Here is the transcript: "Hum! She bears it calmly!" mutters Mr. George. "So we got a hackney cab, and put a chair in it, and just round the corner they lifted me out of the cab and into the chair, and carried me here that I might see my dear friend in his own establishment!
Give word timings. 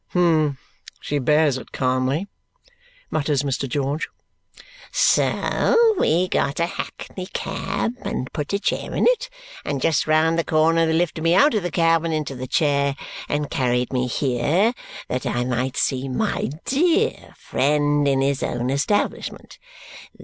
"Hum! 0.13 0.57
She 0.99 1.19
bears 1.19 1.59
it 1.59 1.71
calmly!" 1.71 2.25
mutters 3.11 3.43
Mr. 3.43 3.69
George. 3.69 4.09
"So 4.91 5.77
we 5.99 6.27
got 6.27 6.59
a 6.59 6.65
hackney 6.65 7.27
cab, 7.27 7.93
and 8.01 8.33
put 8.33 8.51
a 8.51 8.57
chair 8.59 8.95
in 8.95 9.05
it, 9.07 9.29
and 9.63 9.79
just 9.79 10.07
round 10.07 10.39
the 10.39 10.43
corner 10.43 10.87
they 10.87 10.93
lifted 10.93 11.21
me 11.23 11.35
out 11.35 11.53
of 11.53 11.61
the 11.61 11.69
cab 11.69 12.03
and 12.03 12.15
into 12.15 12.33
the 12.35 12.47
chair, 12.47 12.95
and 13.29 13.51
carried 13.51 13.93
me 13.93 14.07
here 14.07 14.73
that 15.07 15.27
I 15.27 15.43
might 15.45 15.77
see 15.77 16.09
my 16.09 16.49
dear 16.65 17.35
friend 17.37 18.07
in 18.07 18.21
his 18.21 18.41
own 18.41 18.71
establishment! 18.71 19.59